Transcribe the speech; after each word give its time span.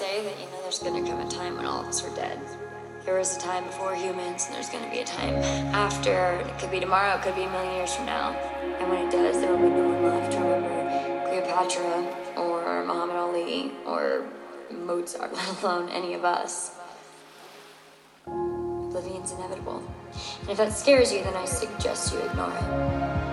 say 0.00 0.24
that, 0.24 0.40
you 0.40 0.46
know, 0.46 0.62
there's 0.62 0.78
going 0.78 1.04
to 1.04 1.10
come 1.10 1.20
a 1.20 1.30
time 1.30 1.56
when 1.56 1.66
all 1.66 1.82
of 1.82 1.86
us 1.86 2.02
are 2.02 2.16
dead. 2.16 2.40
There 3.04 3.18
was 3.18 3.36
a 3.36 3.40
time 3.40 3.64
before 3.64 3.94
humans, 3.94 4.46
and 4.46 4.54
there's 4.54 4.70
going 4.70 4.82
to 4.82 4.90
be 4.90 5.00
a 5.00 5.04
time 5.04 5.34
after. 5.74 6.36
It 6.36 6.58
could 6.58 6.70
be 6.70 6.80
tomorrow, 6.80 7.16
it 7.16 7.22
could 7.22 7.34
be 7.34 7.42
a 7.42 7.50
million 7.50 7.74
years 7.74 7.94
from 7.94 8.06
now. 8.06 8.30
And 8.80 8.88
when 8.88 9.06
it 9.06 9.12
does, 9.12 9.38
there 9.42 9.54
will 9.54 9.58
be 9.58 9.68
no 9.68 9.88
one 9.90 10.02
left 10.02 10.32
to 10.32 10.38
remember 10.38 11.28
Cleopatra 11.28 12.32
or 12.38 12.82
Muhammad 12.86 13.16
Ali 13.16 13.72
or 13.84 14.24
Mozart, 14.70 15.34
let 15.34 15.62
alone 15.62 15.90
any 15.90 16.14
of 16.14 16.24
us. 16.24 16.74
Oblivion's 18.26 19.32
inevitable. 19.32 19.82
And 20.40 20.48
if 20.48 20.56
that 20.56 20.72
scares 20.72 21.12
you, 21.12 21.22
then 21.24 21.34
I 21.34 21.44
suggest 21.44 22.14
you 22.14 22.20
ignore 22.20 22.48
it. 22.48 23.29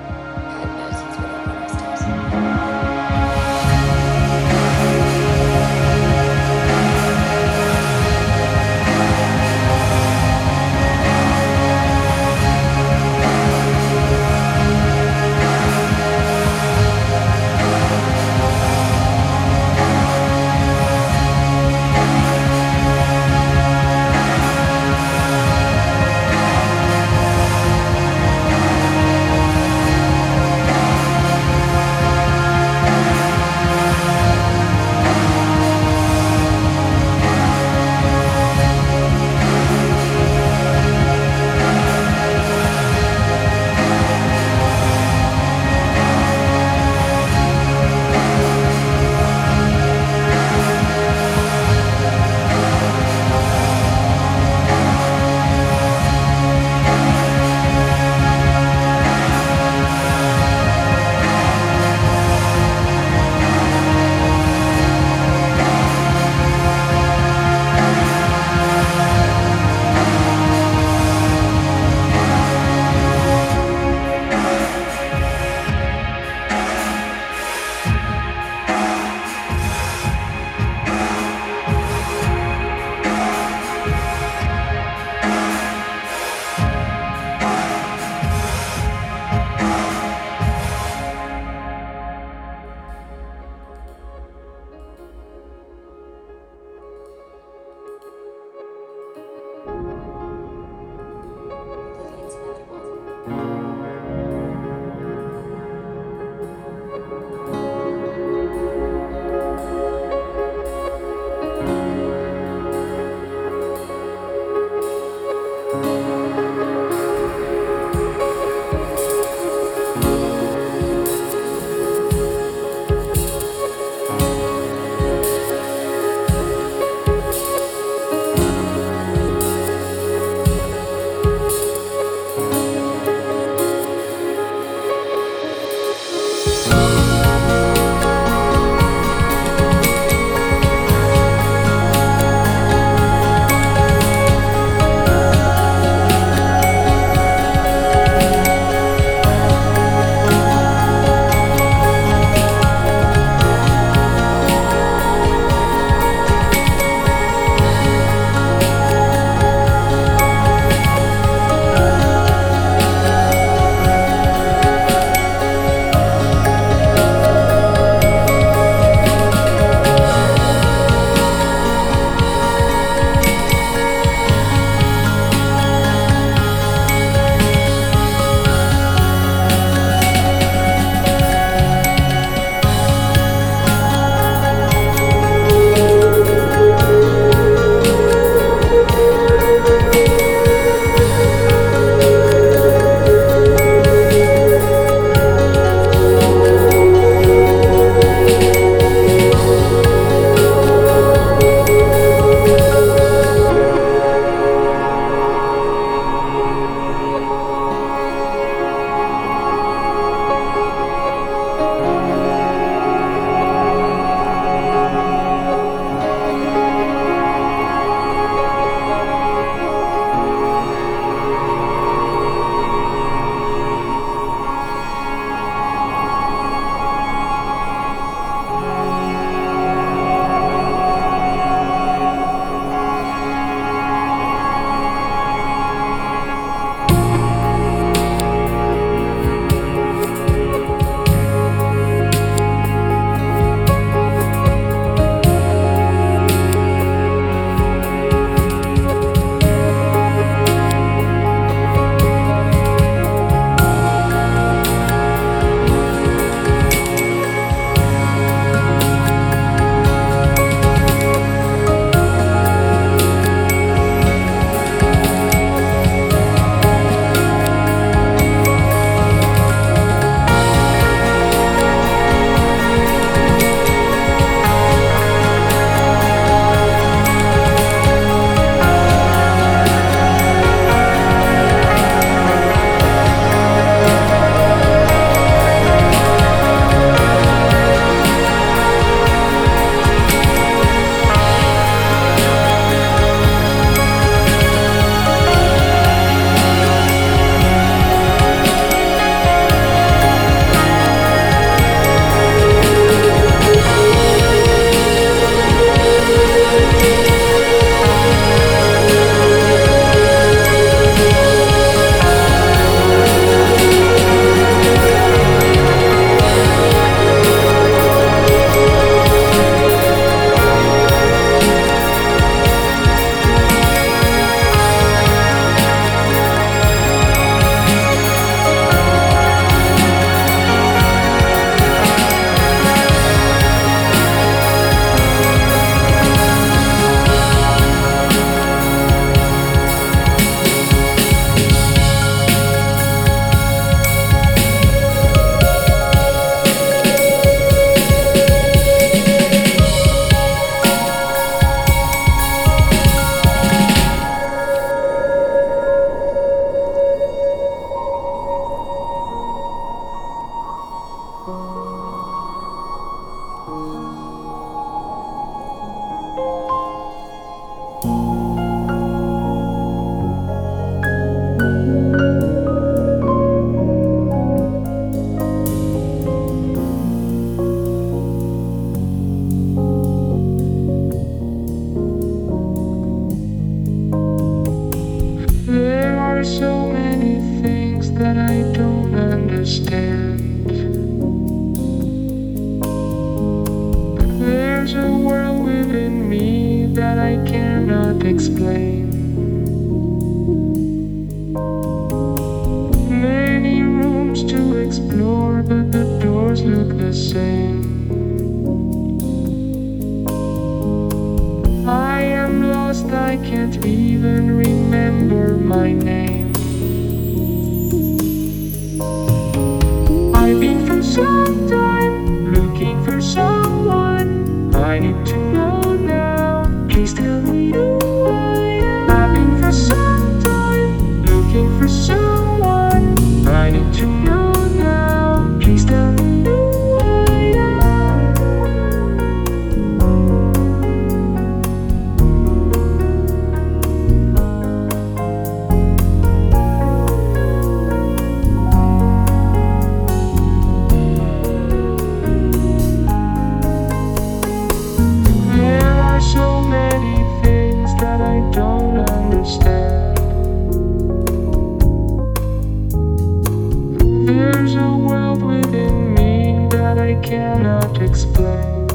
cannot 467.02 467.82
explain. 467.82 468.68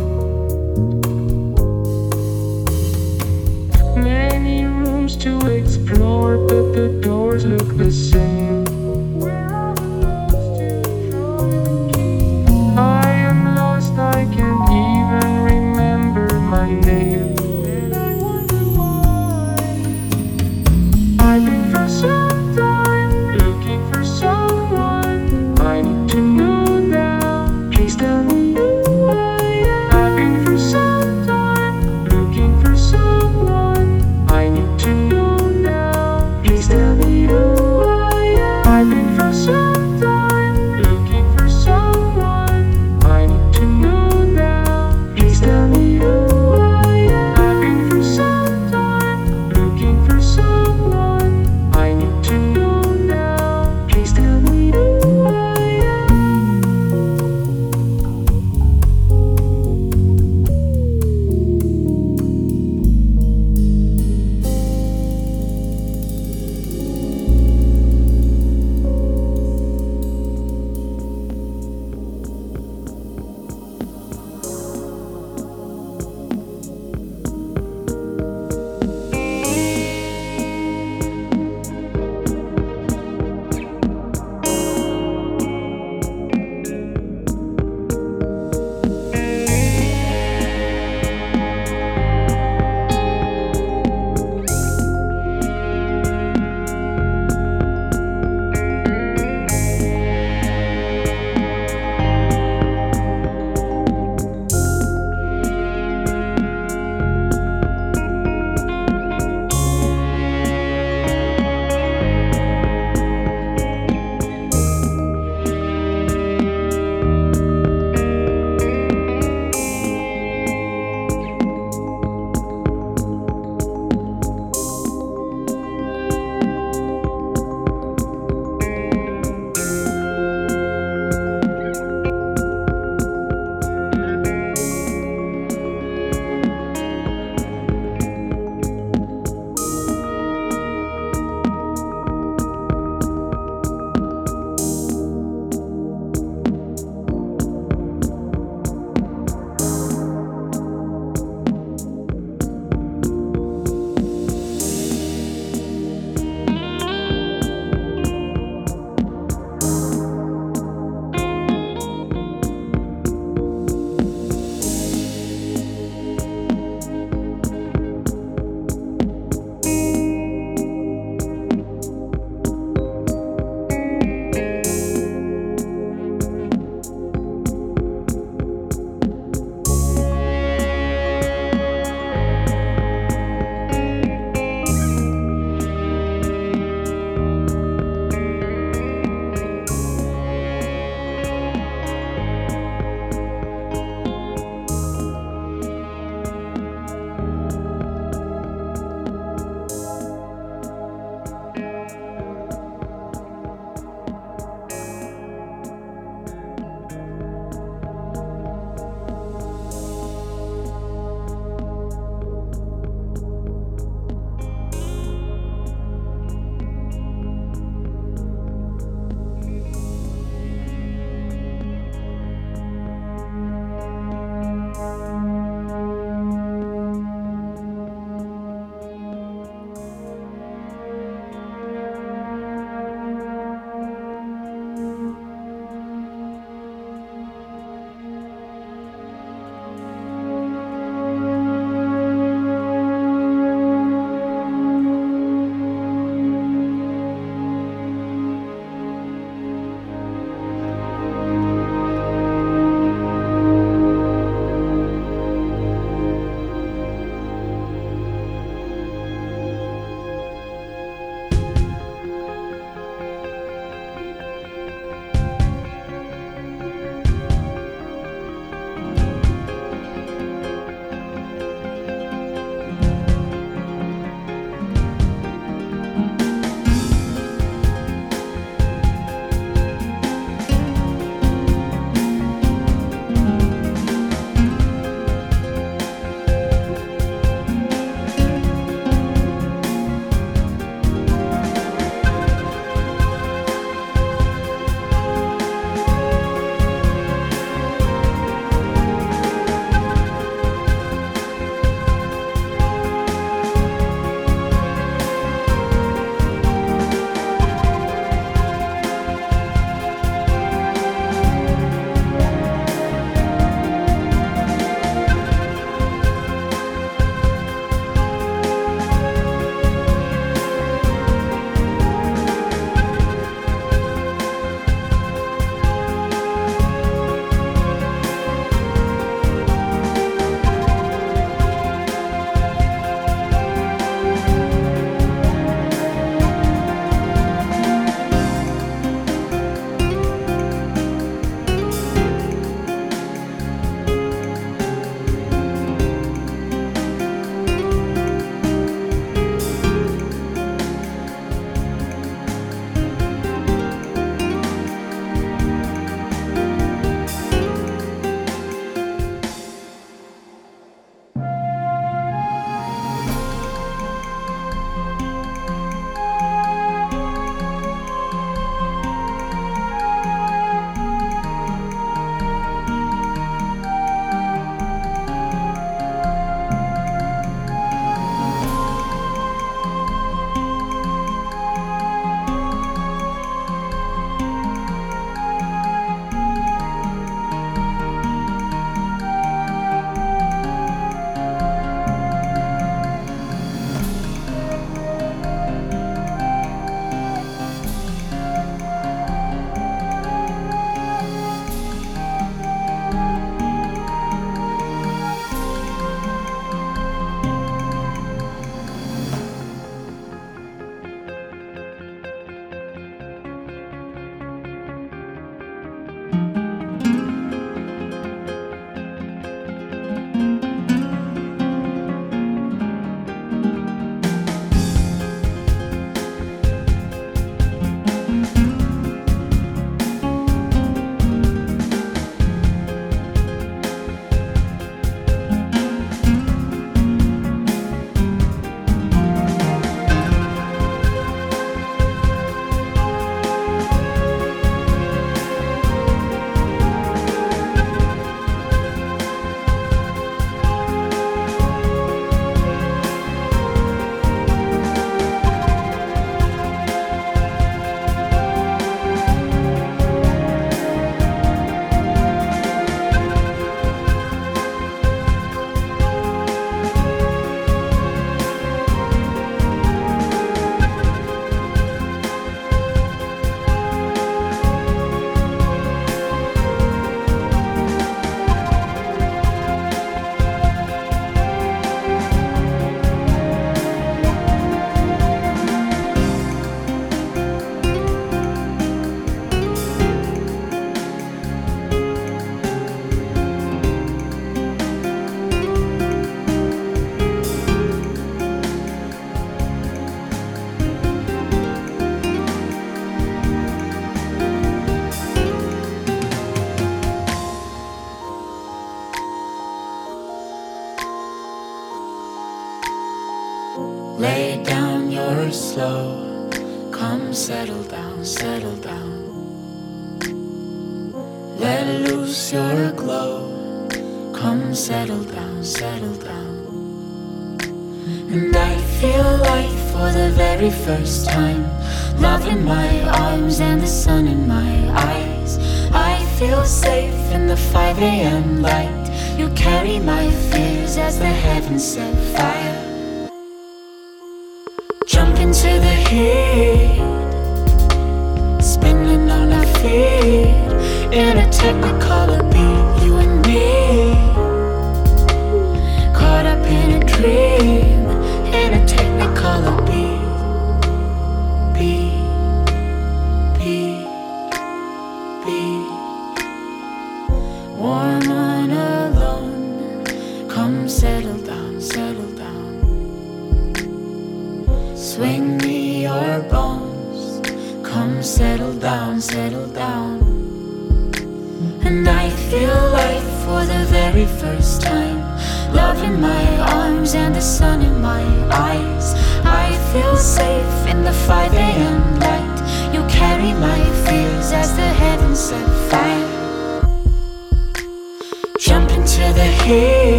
Many 3.97 4.65
rooms 4.65 5.17
to 5.19 5.39
explore, 5.47 6.37
but 6.47 6.73
the 6.73 6.99
doors 7.03 7.45
look 7.45 7.77
the 7.77 7.91
same. 7.91 8.62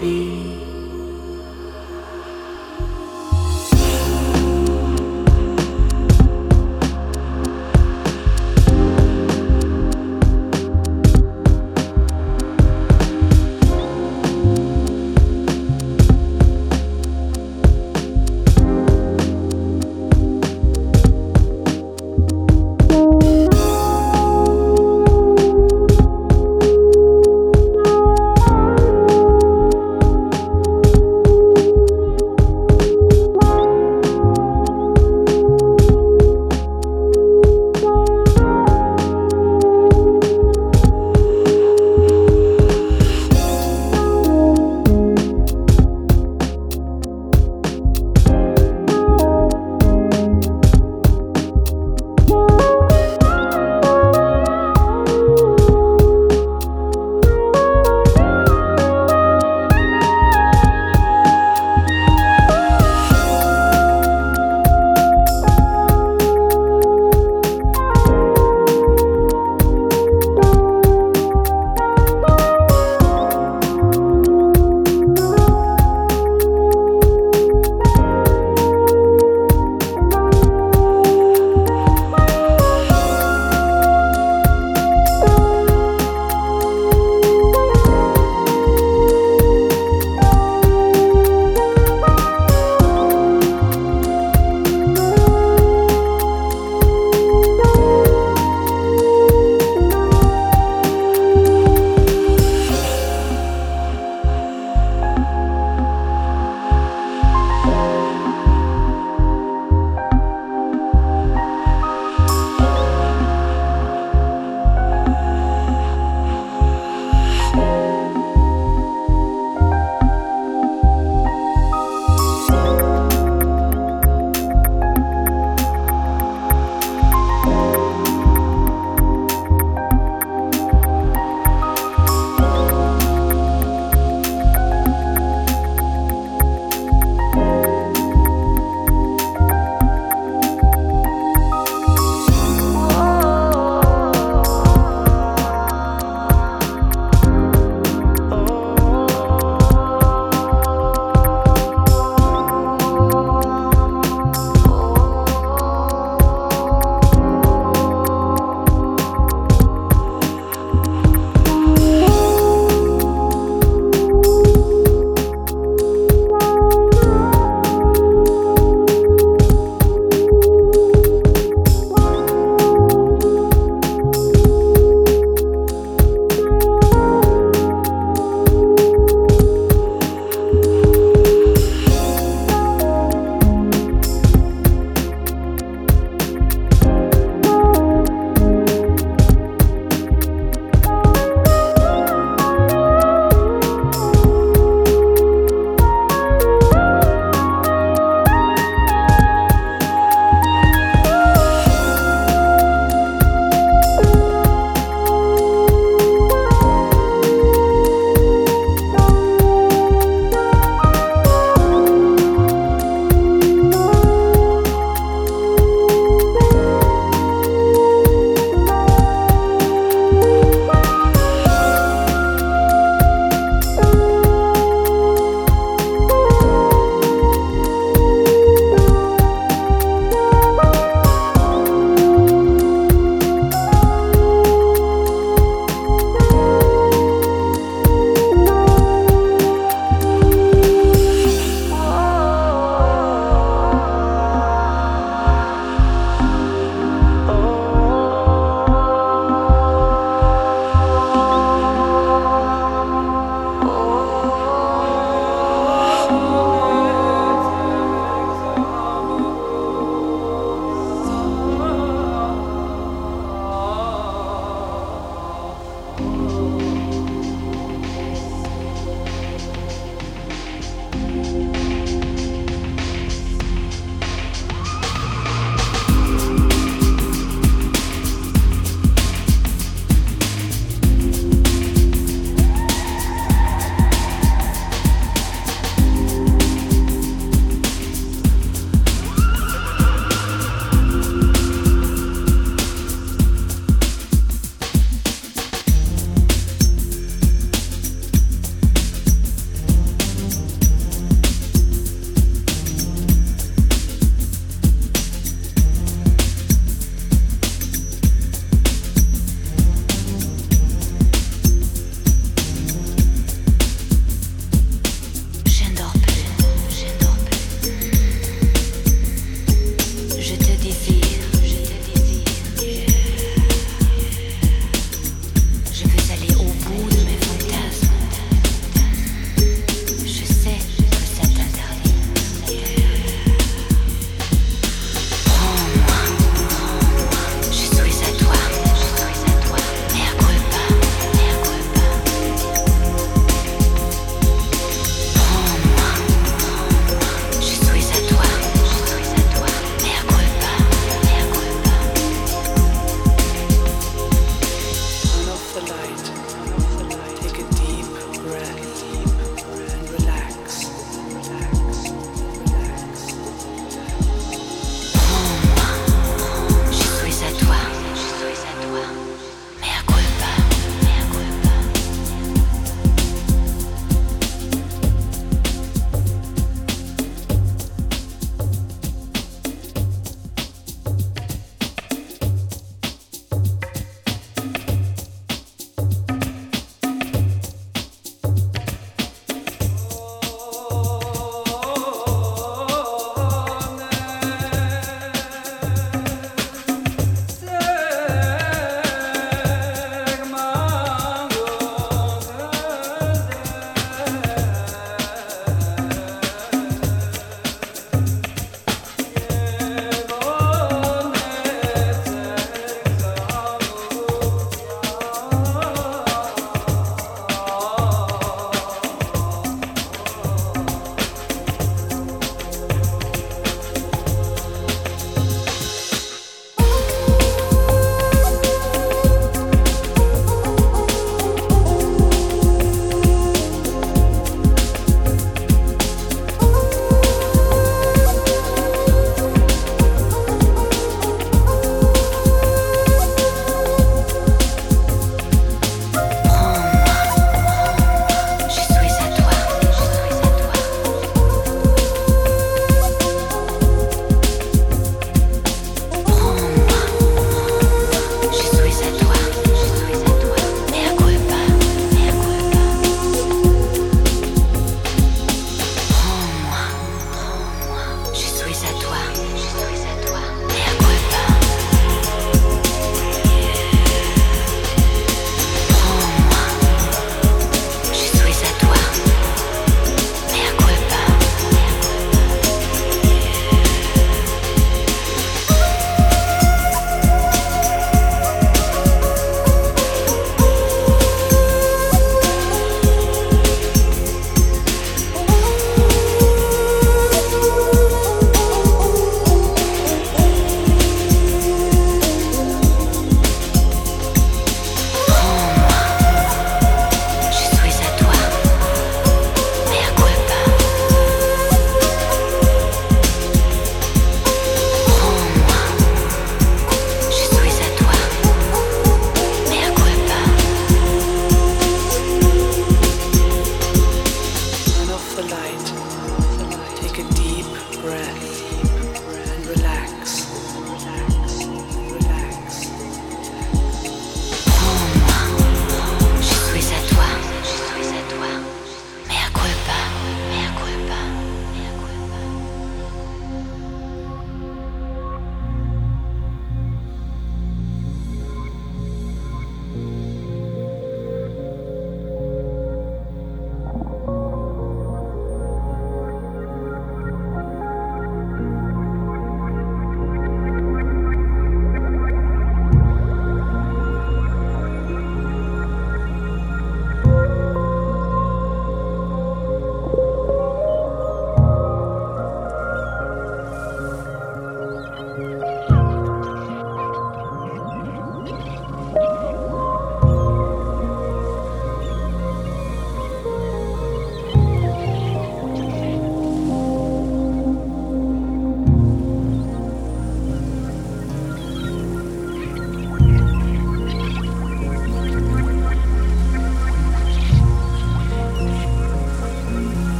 Beat. 0.00 0.49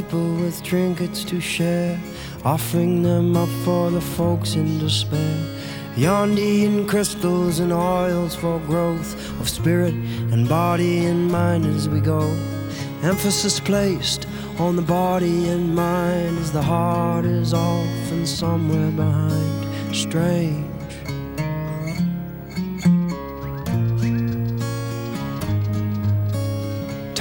People 0.00 0.34
with 0.36 0.62
trinkets 0.62 1.22
to 1.22 1.38
share, 1.38 2.00
offering 2.46 3.02
them 3.02 3.36
up 3.36 3.48
for 3.62 3.90
the 3.90 4.00
folks 4.00 4.54
in 4.54 4.78
despair. 4.78 5.36
Yondian 5.96 6.88
crystals 6.88 7.58
and 7.58 7.74
oils 7.74 8.34
for 8.34 8.58
growth 8.60 9.12
of 9.38 9.46
spirit 9.50 9.92
and 10.32 10.48
body 10.48 11.04
and 11.04 11.30
mind 11.30 11.66
as 11.66 11.90
we 11.90 12.00
go. 12.00 12.22
Emphasis 13.02 13.60
placed 13.60 14.26
on 14.58 14.76
the 14.76 14.88
body 15.00 15.50
and 15.50 15.74
mind 15.74 16.38
as 16.38 16.50
the 16.52 16.62
heart 16.62 17.26
is 17.26 17.52
often 17.52 18.24
somewhere 18.24 18.90
behind. 18.92 19.94
Strange. 19.94 20.71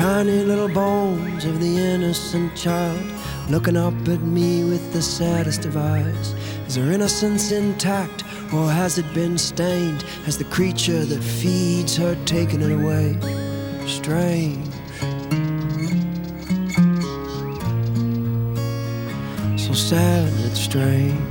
Tiny 0.01 0.43
little 0.43 0.67
bones 0.67 1.45
of 1.45 1.59
the 1.59 1.77
innocent 1.77 2.55
child 2.55 2.99
looking 3.51 3.77
up 3.77 3.93
at 4.07 4.19
me 4.23 4.63
with 4.63 4.91
the 4.93 5.01
saddest 5.01 5.63
of 5.65 5.77
eyes. 5.77 6.33
Is 6.65 6.75
her 6.77 6.91
innocence 6.91 7.51
intact 7.51 8.23
or 8.51 8.67
has 8.67 8.97
it 8.97 9.05
been 9.13 9.37
stained? 9.37 10.01
Has 10.25 10.39
the 10.39 10.45
creature 10.45 11.05
that 11.05 11.21
feeds 11.21 11.95
her 11.97 12.15
taken 12.25 12.63
it 12.63 12.71
away? 12.71 13.15
Strange. 13.85 14.65
So 19.59 19.73
sad 19.73 20.33
and 20.33 20.57
strange. 20.57 21.30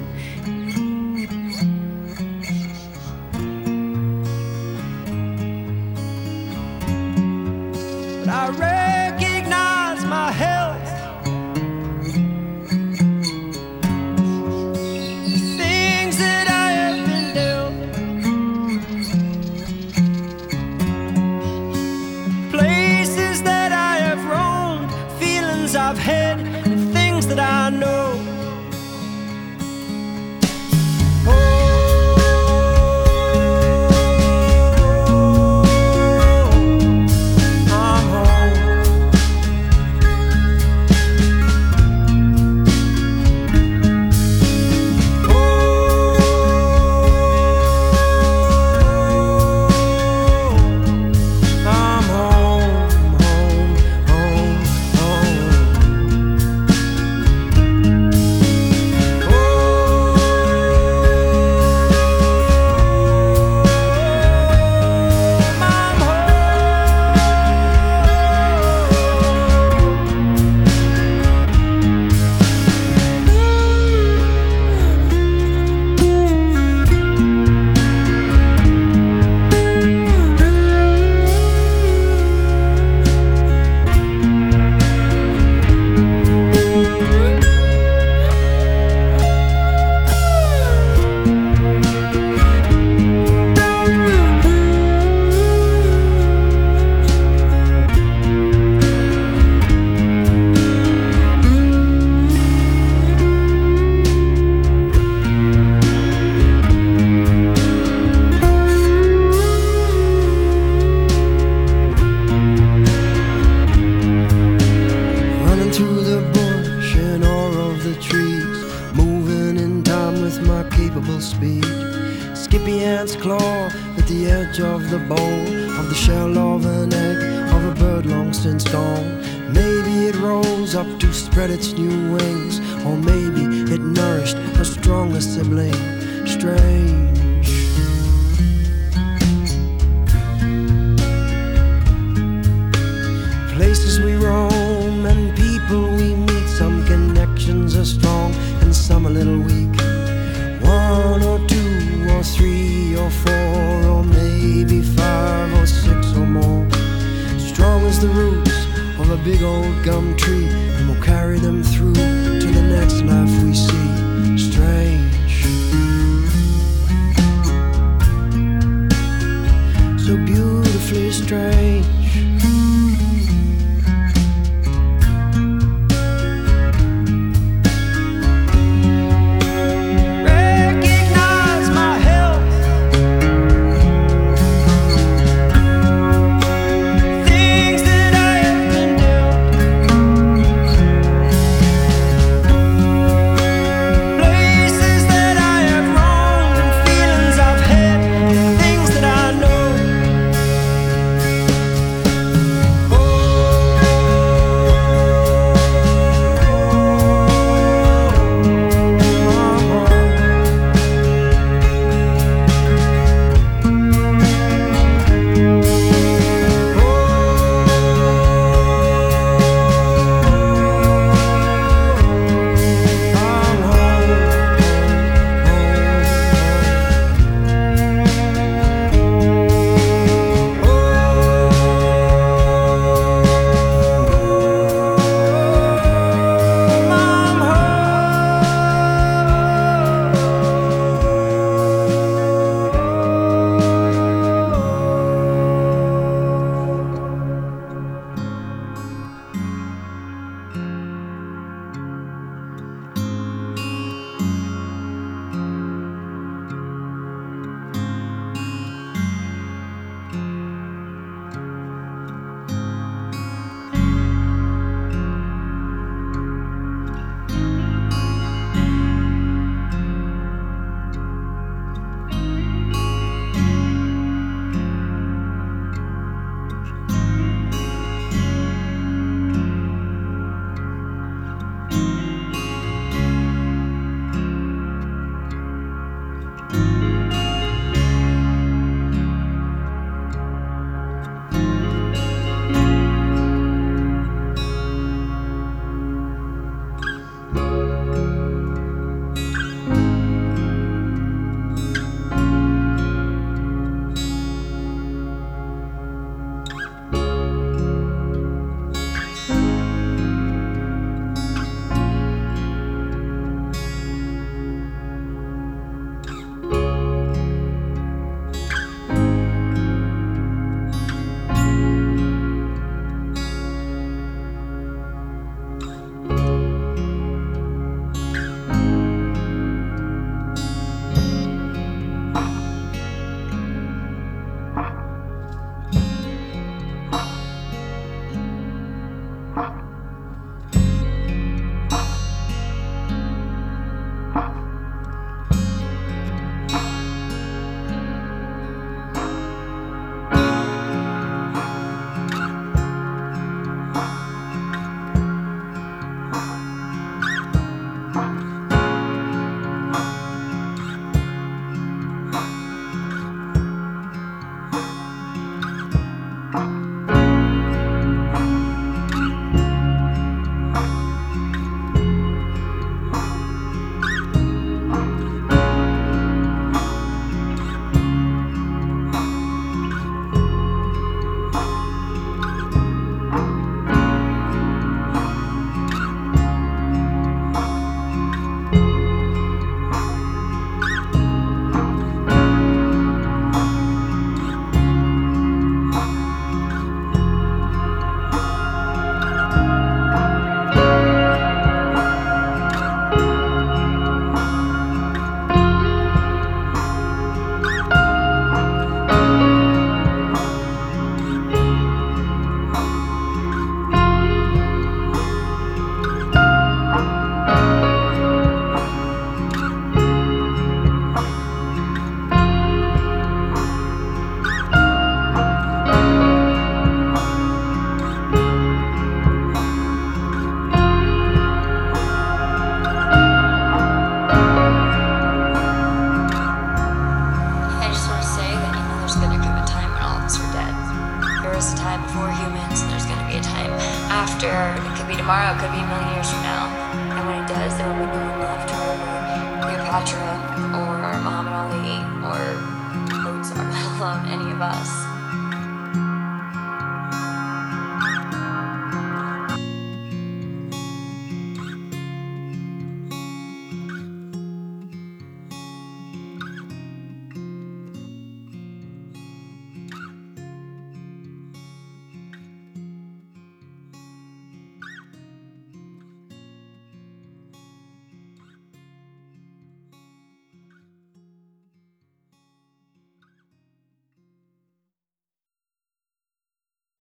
Tree, 160.21 160.50